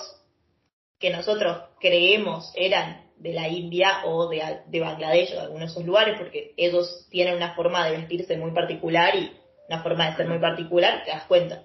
[0.99, 5.73] que nosotros creemos eran de la India o de, de Bangladesh o de algunos de
[5.73, 9.33] esos lugares, porque ellos tienen una forma de vestirse muy particular y
[9.69, 11.65] una forma de ser muy particular, te das cuenta.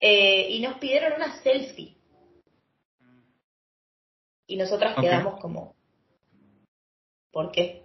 [0.00, 1.96] Eh, y nos pidieron una selfie.
[4.46, 5.74] Y nosotras quedamos como,
[7.32, 7.82] ¿por qué?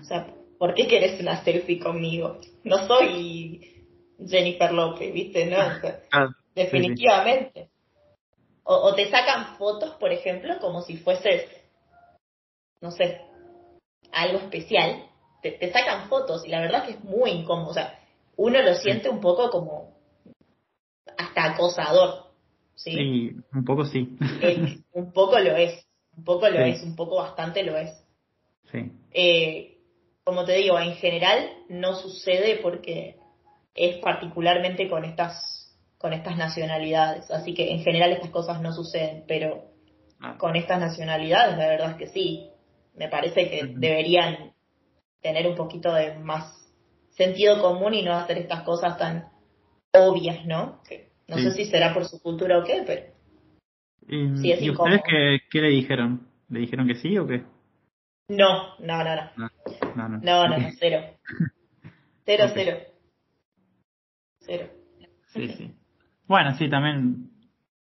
[0.00, 2.40] O sea, ¿por qué quieres una selfie conmigo?
[2.62, 3.84] No soy
[4.24, 5.46] Jennifer López, ¿viste?
[5.46, 7.70] No, ah, definitivamente.
[8.66, 11.46] O, te sacan fotos, por ejemplo, como si fueses,
[12.84, 13.22] no sé,
[14.12, 15.06] algo especial.
[15.42, 17.70] Te, te sacan fotos y la verdad es que es muy incómodo.
[17.70, 17.98] O sea,
[18.36, 19.94] uno lo siente un poco como
[21.16, 22.26] hasta acosador.
[22.74, 24.18] Sí, un poco sí.
[24.92, 27.90] un poco lo es, un poco lo es, un poco bastante lo es.
[28.70, 28.92] Sí.
[29.12, 29.78] Eh,
[30.22, 33.16] como te digo, en general no sucede porque
[33.74, 35.52] es particularmente con estas
[35.96, 39.70] con estas nacionalidades, así que en general estas cosas no suceden, pero
[40.20, 40.36] ah.
[40.36, 42.50] con estas nacionalidades la verdad es que sí,
[42.94, 44.52] me parece que deberían
[45.20, 46.64] tener un poquito de más
[47.10, 49.28] sentido común y no hacer estas cosas tan
[49.92, 50.82] obvias, ¿no?
[50.88, 53.14] Que no sé si será por su cultura o qué, pero
[54.06, 56.28] ¿Y, sí es ¿y ustedes qué, qué le dijeron?
[56.50, 57.44] ¿Le dijeron que sí o qué?
[58.28, 59.30] No, no, no, no.
[59.36, 61.02] No, no, no, no, no cero.
[62.26, 62.78] Cero, cero.
[64.40, 64.68] Cero.
[65.26, 65.74] Sí, sí.
[66.26, 67.30] Bueno, sí, también,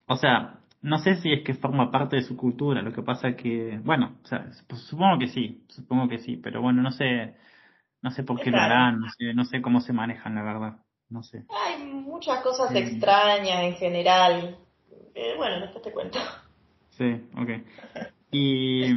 [0.06, 3.34] o sea, no sé si es que forma parte de su cultura, lo que pasa
[3.34, 7.34] que, bueno, o sea, pues supongo que sí, supongo que sí, pero bueno, no sé,
[8.02, 10.76] no sé por qué lo harán, no sé, no sé cómo se manejan, la verdad,
[11.08, 11.44] no sé.
[11.66, 14.56] Hay muchas cosas extrañas en general,
[15.14, 16.18] eh, bueno, después te cuento.
[16.90, 17.50] Sí, ok.
[18.30, 18.92] Y,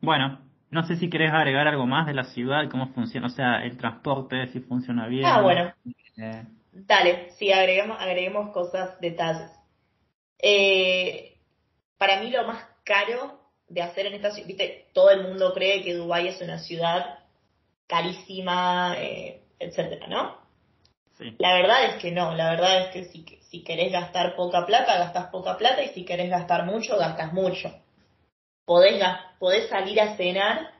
[0.00, 3.64] bueno, no sé si querés agregar algo más de la ciudad, cómo funciona, o sea,
[3.64, 5.24] el transporte, si funciona bien.
[5.24, 5.72] Ah, bueno.
[6.16, 6.44] Eh.
[6.72, 9.61] Dale, sí, agreguemos, agreguemos cosas, detalles.
[10.42, 11.38] Eh,
[11.96, 15.82] para mí lo más caro de hacer en esta ciudad, viste, todo el mundo cree
[15.82, 17.20] que Dubái es una ciudad
[17.86, 20.36] carísima, eh, etcétera, ¿no?
[21.16, 21.34] Sí.
[21.38, 24.98] La verdad es que no, la verdad es que si, si querés gastar poca plata,
[24.98, 27.72] gastas poca plata y si querés gastar mucho, gastas mucho
[28.64, 29.02] podés,
[29.38, 30.70] podés salir a cenar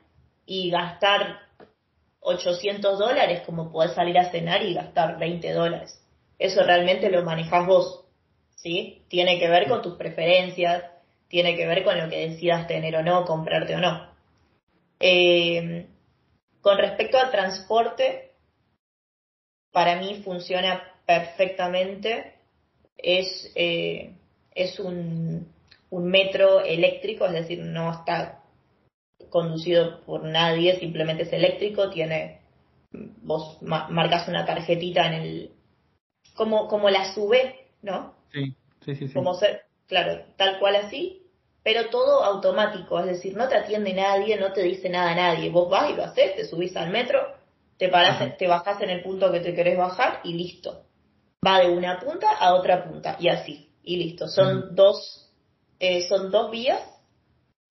[0.45, 1.39] y gastar
[2.19, 6.01] 800 dólares como podés salir a cenar y gastar 20 dólares.
[6.39, 8.02] Eso realmente lo manejas vos,
[8.63, 9.03] ¿sí?
[9.09, 10.85] Tiene que ver con tus preferencias,
[11.27, 14.09] tiene que ver con lo que decidas tener o no, comprarte o no.
[14.99, 15.87] Eh,
[16.61, 18.31] con respecto al transporte,
[19.71, 22.35] para mí funciona perfectamente.
[22.97, 24.13] Es, eh,
[24.55, 25.51] es un,
[25.89, 28.43] un metro eléctrico, es decir, no está
[29.29, 32.39] conducido por nadie, simplemente es eléctrico, tiene,
[32.91, 35.51] vos marcas una tarjetita en el,
[36.35, 38.22] como, como la sube, ¿no?
[38.33, 39.13] Sí, sí, sí.
[39.13, 41.23] Como ser, claro, tal cual así,
[41.63, 45.49] pero todo automático, es decir, no te atiende nadie, no te dice nada a nadie,
[45.49, 47.19] vos vas y lo haces, te subís al metro,
[47.77, 50.83] te parás, te bajás en el punto que te querés bajar y listo.
[51.45, 54.27] Va de una punta a otra punta y así, y listo.
[54.27, 55.23] Son dos
[55.79, 56.81] eh, son dos vías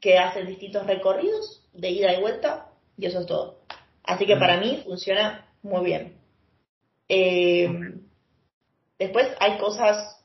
[0.01, 3.61] que hacen distintos recorridos de ida y vuelta y eso es todo.
[4.05, 6.18] Así que para mí funciona muy bien.
[7.09, 7.70] Eh,
[8.98, 10.21] después hay cosas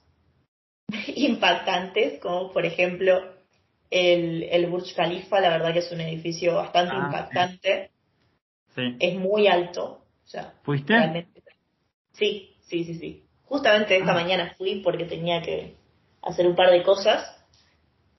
[1.16, 3.34] impactantes, como por ejemplo
[3.90, 7.92] el, el Burj Khalifa, la verdad que es un edificio bastante ah, impactante.
[9.00, 10.94] Es muy alto, O sea, ¿Fuiste?
[10.94, 11.42] realmente-
[12.14, 13.24] Sí, sí, sí, sí.
[13.46, 14.16] Justamente esta Ah.
[14.16, 15.76] mañana fui porque tenía que
[16.22, 17.24] hacer un par de cosas.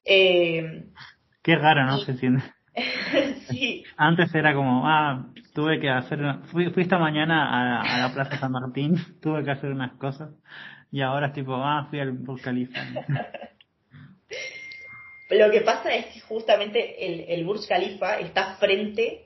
[0.05, 0.85] Eh,
[1.43, 1.99] Qué raro, ¿no?
[1.99, 2.43] Y- Se siente.
[3.49, 5.27] sí, Antes era como, ah,
[5.59, 9.71] tuve que hacer, una- fui, esta mañana a, la Plaza San Martín, tuve que hacer
[9.71, 10.31] unas cosas,
[10.93, 12.81] y ahora es tipo, ah, fui al Burj Khalifa.
[15.31, 19.25] Lo que pasa es que justamente el, el Burj Khalifa está frente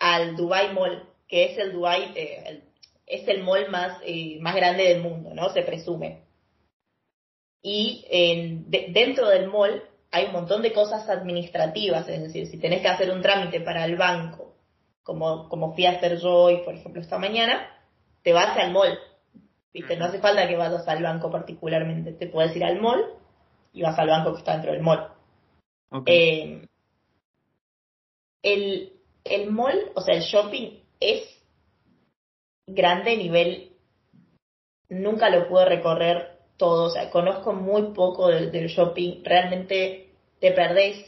[0.00, 2.64] al Dubai Mall, que es el Dubai, eh,
[3.06, 5.48] es el mall más, eh, más grande del mundo, ¿no?
[5.50, 6.22] Se presume.
[7.62, 12.58] Y en- de- dentro del mall hay un montón de cosas administrativas, es decir, si
[12.58, 14.56] tenés que hacer un trámite para el banco,
[15.08, 17.66] como, como fui a hacer yo hoy, por ejemplo, esta mañana,
[18.22, 18.98] te vas al mall.
[19.72, 19.96] ¿Viste?
[19.96, 23.14] No hace falta que vayas al banco particularmente, te puedes ir al mall
[23.72, 25.08] y vas al banco que está dentro del mall.
[26.04, 26.68] Eh,
[28.42, 28.92] el,
[29.24, 31.22] el mall, o sea, el shopping es
[32.66, 33.72] grande nivel,
[34.90, 40.52] nunca lo pude recorrer todo, o sea, conozco muy poco del, del shopping, realmente te
[40.52, 41.02] perdés,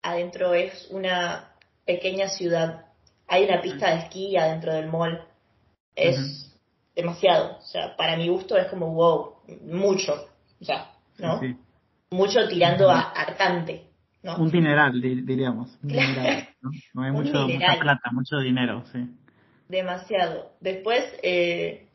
[0.00, 2.89] adentro es una pequeña ciudad,
[3.30, 5.24] hay una pista de esquí adentro del mall,
[5.94, 6.52] es
[6.94, 10.26] demasiado, o sea, para mi gusto es como wow, mucho,
[10.60, 11.38] o sea, ¿no?
[11.40, 11.56] Sí.
[12.10, 13.84] Mucho tirando a hartante,
[14.22, 14.36] ¿no?
[14.36, 15.68] Un dineral, di- diríamos.
[15.82, 16.08] Un Claro.
[16.08, 16.70] dineral, ¿no?
[16.94, 18.98] No hay mucho, mucha plata, mucho dinero, sí.
[19.68, 20.50] Demasiado.
[20.60, 21.86] Después, eh,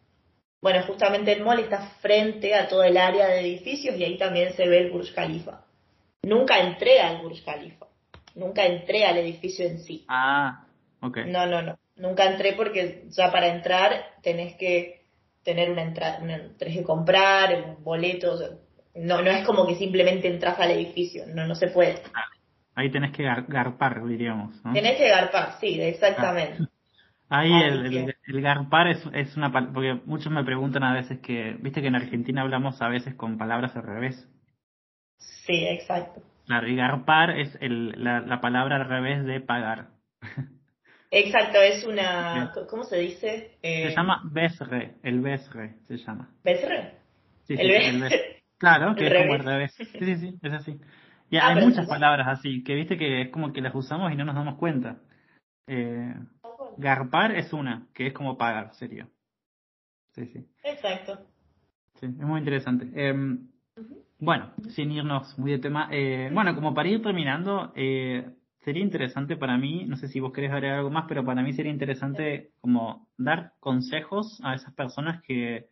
[0.62, 4.54] bueno, justamente el mall está frente a todo el área de edificios y ahí también
[4.54, 5.66] se ve el Burj Khalifa.
[6.24, 7.86] Nunca entré al Burj Khalifa.
[8.36, 10.06] Nunca entré al edificio en sí.
[10.08, 10.65] Ah,
[11.26, 11.78] No, no, no.
[11.96, 13.92] Nunca entré porque ya para entrar
[14.22, 15.06] tenés que
[15.44, 16.18] tener una entrada,
[16.58, 18.34] tenés que comprar un boleto.
[18.34, 18.50] o sea,
[18.96, 21.24] no, no es como que simplemente entras al edificio.
[21.28, 22.02] No, no se puede.
[22.76, 24.74] Ahí tenés que gar- garpar, diríamos, ¿no?
[24.74, 26.64] Tenés que garpar, sí, exactamente.
[27.28, 31.58] Ahí Así el, el, garpar es, es una porque muchos me preguntan a veces que,
[31.60, 34.30] viste que en Argentina hablamos a veces con palabras al revés.
[35.18, 36.22] Sí, exacto.
[36.46, 39.88] Claro, y garpar es el, la, la palabra al revés de pagar.
[41.18, 42.52] Exacto, es una.
[42.70, 43.58] ¿Cómo se dice?
[43.62, 46.30] Eh, Se llama besre, el besre se llama.
[46.44, 46.98] ¿Besre?
[47.44, 49.74] Sí, sí, El be- el bes- Claro, que el es como al revés.
[49.76, 50.80] Sí, sí, sí, es así.
[51.30, 54.16] Y Ah, hay muchas palabras así, que viste que es como que las usamos y
[54.16, 54.98] no nos damos cuenta.
[55.68, 56.14] Eh,
[56.78, 59.08] garpar es una, que es como pagar, sería.
[60.14, 60.46] Sí, sí.
[60.64, 61.20] Exacto.
[61.96, 62.88] Sí, es muy interesante.
[62.94, 63.14] Eh,
[64.20, 68.30] bueno, sin irnos muy de tema, eh, bueno, como para ir terminando, eh,
[68.66, 71.54] sería interesante para mí, no sé si vos querés agregar algo más, pero para mí
[71.54, 75.70] sería interesante como dar consejos a esas personas que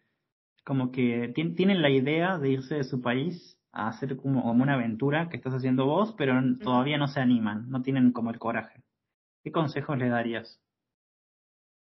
[0.66, 4.64] como que tien- tienen la idea de irse de su país a hacer como, como
[4.64, 8.40] una aventura que estás haciendo vos, pero todavía no se animan, no tienen como el
[8.40, 8.84] coraje.
[9.44, 10.60] ¿Qué consejos le darías?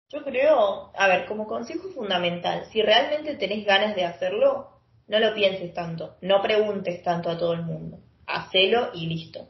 [0.09, 5.33] Yo creo, a ver, como consejo fundamental, si realmente tenés ganas de hacerlo, no lo
[5.35, 9.47] pienses tanto, no preguntes tanto a todo el mundo, hacelo y listo.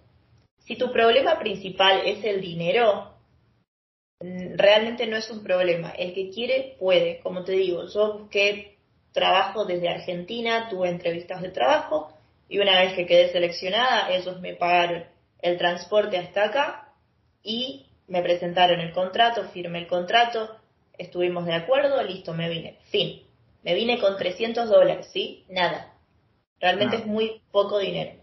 [0.68, 3.14] Si tu problema principal es el dinero,
[4.20, 5.92] realmente no es un problema.
[5.92, 8.78] El que quiere puede, como te digo, yo busqué
[9.14, 12.12] trabajo desde Argentina, tuve entrevistas de trabajo
[12.50, 15.06] y una vez que quedé seleccionada, ellos me pagaron
[15.42, 16.94] el transporte hasta acá
[17.42, 20.54] y me presentaron el contrato, firmé el contrato,
[20.98, 22.80] estuvimos de acuerdo, listo, me vine.
[22.90, 23.24] Fin.
[23.64, 25.46] Me vine con 300 dólares, ¿sí?
[25.48, 25.94] Nada.
[26.60, 28.17] Realmente es muy poco dinero.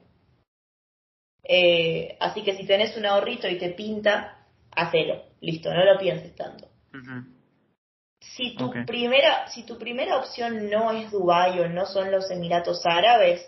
[1.44, 5.22] Eh, así que si tenés un ahorrito y te pinta, hacelo.
[5.40, 6.68] Listo, no lo pienses tanto.
[8.20, 12.80] Si tu primera, si tu primera opción no es Dubái o no son los Emiratos
[12.86, 13.44] Árabes,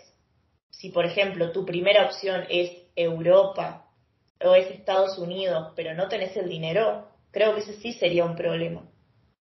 [0.69, 3.87] si por ejemplo tu primera opción es Europa
[4.43, 8.35] o es Estados Unidos, pero no tenés el dinero, creo que ese sí sería un
[8.35, 8.87] problema.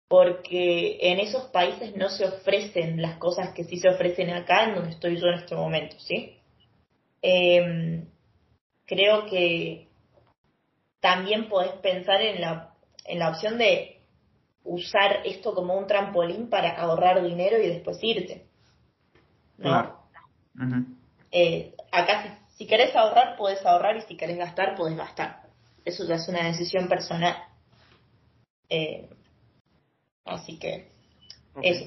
[0.08, 4.76] Porque en esos países no se ofrecen las cosas que sí se ofrecen acá, en
[4.76, 6.38] donde estoy yo en este momento, ¿sí?
[7.22, 8.06] Em,
[8.86, 9.88] creo que
[11.00, 12.74] también podés pensar en la,
[13.06, 14.02] en la opción de
[14.64, 18.46] usar esto como un trampolín para ahorrar dinero y después irte.
[19.58, 19.70] ¿no?
[19.70, 20.00] Claro.
[21.32, 25.44] Eh, acá si, si querés ahorrar, podés ahorrar y si querés gastar, podés gastar.
[25.84, 27.36] Eso ya es una decisión personal.
[28.70, 29.10] Eh,
[30.26, 30.92] así que
[31.62, 31.86] eso.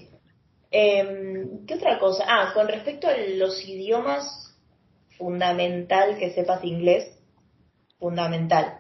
[0.71, 2.25] Em, ¿Qué otra cosa?
[2.29, 4.46] Ah, con respecto a los idiomas,
[5.19, 7.19] fundamental que sepas inglés,
[7.99, 8.79] fundamental.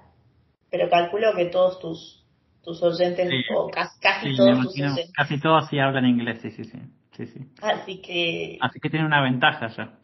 [0.70, 2.22] Pero calculo que todos tus
[2.62, 3.36] tus oyentes, Sí.
[3.56, 5.12] o casi, casi Sí, me todos tus imagino, oyentes.
[5.14, 6.78] casi todos sí hablan inglés, sí, sí, sí.
[7.16, 7.38] sí, sí.
[7.62, 9.94] Así que Así que tienen una ventaja ya.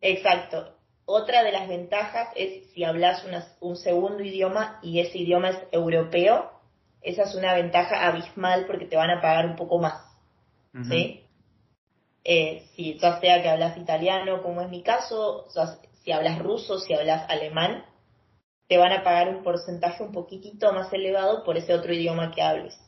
[0.00, 0.76] Exacto.
[1.06, 5.58] Otra de las ventajas es si hablas una- un segundo idioma y ese idioma es
[5.72, 6.50] europeo,
[7.02, 10.00] esa es una ventaja abismal porque te van a pagar un poco más.
[10.88, 11.23] ¿Sí?
[12.24, 15.46] Eh, si ya sea que hablas italiano, como es mi caso,
[16.02, 17.84] si hablas ruso, si hablas alemán,
[18.66, 22.42] te van a pagar un porcentaje un poquitito más elevado por ese otro idioma que
[22.42, 22.78] hables.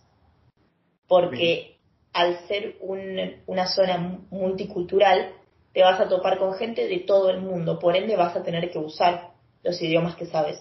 [1.07, 1.76] Porque
[2.12, 3.99] al ser una zona
[4.30, 5.32] multicultural,
[5.74, 8.70] te vas a topar con gente de todo el mundo, por ende vas a tener
[8.70, 9.32] que usar
[9.62, 10.59] los idiomas que sabes.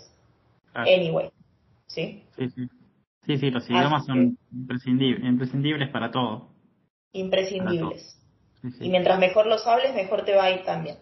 [0.74, 1.32] Anyway,
[1.88, 2.24] ¿sí?
[2.38, 2.68] Sí, sí.
[3.26, 6.50] Sí, sí, los idiomas son imprescindibles, imprescindibles para todo.
[7.14, 8.22] Imprescindibles.
[8.80, 10.98] Y mientras mejor los hables, mejor te va a ir también.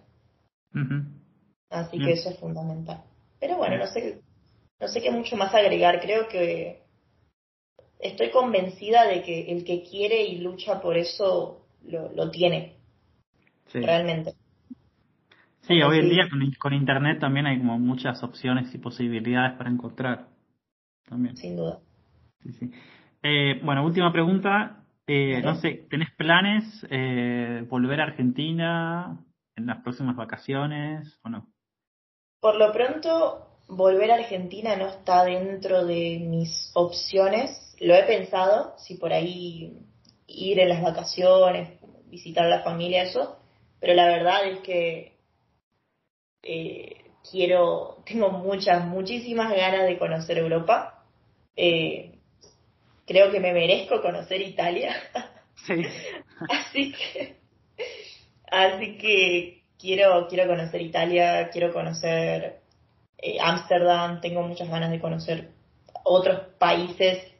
[1.69, 3.03] Así que eso es fundamental.
[3.39, 4.21] Pero bueno, no sé,
[4.79, 5.99] no sé qué mucho más agregar.
[6.01, 6.83] Creo que
[7.99, 12.77] estoy convencida de que el que quiere y lucha por eso lo, lo tiene.
[13.73, 14.33] Realmente.
[15.61, 16.27] Sí, hoy en día
[16.59, 20.27] con, Internet también hay como muchas opciones y posibilidades para encontrar.
[21.07, 21.37] También.
[21.37, 21.79] Sin duda.
[22.41, 22.71] Sí, sí.
[23.21, 24.82] Eh, bueno, última pregunta.
[25.07, 29.19] Eh, no sé, ¿tenés planes eh, volver a Argentina
[29.55, 31.47] en las próximas vacaciones o no?
[32.39, 37.75] Por lo pronto, volver a Argentina no está dentro de mis opciones.
[37.79, 39.77] Lo he pensado, si por ahí
[40.27, 43.39] ir en las vacaciones, visitar a la familia, eso.
[43.79, 45.17] Pero la verdad es que
[46.43, 51.05] eh, quiero, tengo muchas, muchísimas ganas de conocer Europa.
[51.55, 52.19] Eh,
[53.05, 54.95] creo que me merezco conocer Italia.
[55.65, 55.81] Sí.
[56.49, 57.37] así que,
[58.49, 62.61] así que quiero, quiero conocer Italia, quiero conocer
[63.17, 65.49] eh, Ámsterdam, tengo muchas ganas de conocer
[66.03, 67.31] otros países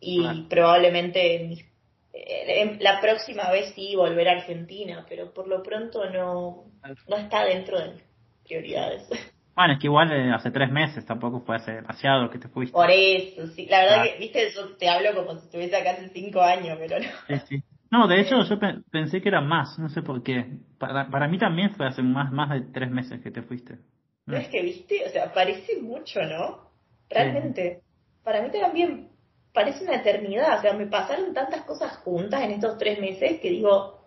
[0.00, 1.66] y probablemente
[2.12, 6.64] eh, la próxima vez sí volver a Argentina, pero por lo pronto no,
[7.08, 8.02] no está dentro de mis
[8.44, 9.08] prioridades.
[9.56, 12.74] Bueno, es que igual eh, hace tres meses tampoco fue hace demasiado que te fuiste.
[12.74, 13.66] Por eso, sí.
[13.70, 16.98] La verdad que, viste, yo te hablo como si estuviese acá hace cinco años, pero
[16.98, 17.06] no.
[17.26, 17.62] Sí, sí.
[17.90, 18.58] No, de hecho yo
[18.90, 20.44] pensé que era más, no sé por qué.
[20.78, 23.78] Para, para mí también fue hace más, más de tres meses que te fuiste.
[24.26, 25.06] ¿No es que viste?
[25.06, 26.70] O sea, parece mucho, ¿no?
[27.08, 27.82] Realmente.
[28.24, 29.08] Para mí también
[29.54, 30.58] parece una eternidad.
[30.58, 34.02] O sea, me pasaron tantas cosas juntas en estos tres meses que digo,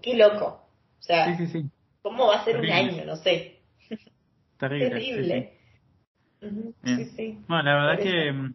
[0.00, 0.66] qué loco.
[0.98, 1.70] O sea, sí, sí, sí.
[2.00, 3.04] ¿cómo va a ser un año?
[3.04, 3.53] No sé.
[4.58, 5.52] Terrible.
[6.84, 7.38] Sí, sí.
[7.48, 8.54] Bueno, la verdad que mm,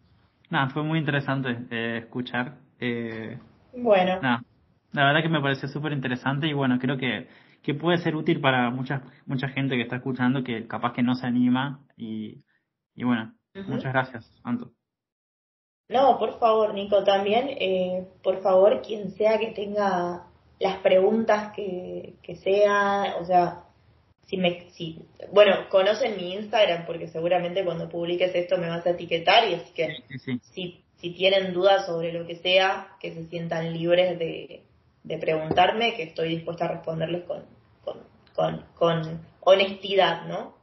[0.50, 2.58] nada, fue muy interesante eh, escuchar.
[2.80, 3.38] Eh,
[3.74, 4.20] bueno.
[4.22, 4.44] Nada,
[4.92, 7.28] la verdad que me pareció súper interesante y bueno, creo que,
[7.62, 11.16] que puede ser útil para mucha, mucha gente que está escuchando que capaz que no
[11.16, 12.44] se anima y,
[12.96, 13.34] y bueno,
[13.68, 14.72] muchas gracias, Anto.
[15.90, 20.28] No, por favor, Nico, también, eh, por favor, quien sea que tenga
[20.60, 23.64] las preguntas que, que sea, o sea,
[24.30, 25.02] si me, si,
[25.34, 29.74] bueno, conocen mi Instagram porque seguramente cuando publiques esto me vas a etiquetar y así
[29.74, 30.04] que
[30.54, 34.66] Si, si tienen dudas sobre lo que sea, que se sientan libres de,
[35.04, 37.44] de preguntarme, que estoy dispuesta a responderles con,
[38.36, 40.56] con, con, honestidad, ¿no?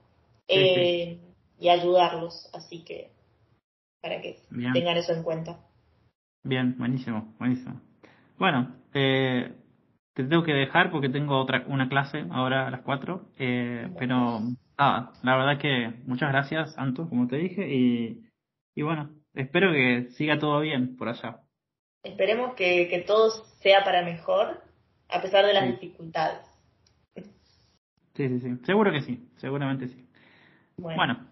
[0.46, 1.18] Eh,
[1.58, 3.10] y ayudarlos, así que
[4.00, 4.38] para que
[4.72, 5.58] tengan eso en cuenta.
[6.44, 7.80] Bien, buenísimo, buenísimo.
[8.38, 9.52] Bueno, eh,
[10.16, 13.32] te tengo que dejar porque tengo otra una clase ahora a las 4.
[13.38, 14.40] Eh, pero
[14.78, 17.68] nada, la verdad que muchas gracias, Anto, como te dije.
[17.68, 18.24] Y,
[18.74, 21.40] y bueno, espero que siga todo bien por allá.
[22.02, 23.28] Esperemos que, que todo
[23.60, 24.62] sea para mejor,
[25.10, 26.46] a pesar de las dificultades.
[28.14, 28.56] Sí, sí, sí.
[28.64, 30.08] Seguro que sí, seguramente sí.
[30.78, 31.26] Bueno, bueno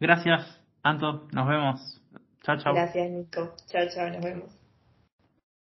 [0.00, 1.28] gracias, Anto.
[1.30, 2.02] Nos vemos.
[2.42, 2.74] Chao, chao.
[2.74, 3.54] Gracias, Nico.
[3.66, 4.10] Chao, chao.
[4.10, 4.59] Nos vemos.